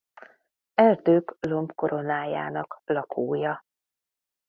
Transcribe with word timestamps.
Erdők 0.81 1.37
lombkoronájának 1.39 2.81
lakója. 2.85 3.65